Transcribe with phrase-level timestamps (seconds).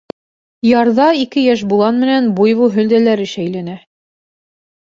[0.67, 3.77] Ярҙа ике йәш болан менән буйвол һөлдәләре шәйләнә.